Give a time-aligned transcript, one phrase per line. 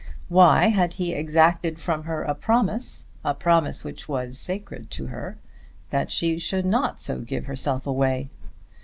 [0.29, 5.37] Why had he exacted from her a promise, a promise which was sacred to her,
[5.91, 8.29] that she would not so give herself away?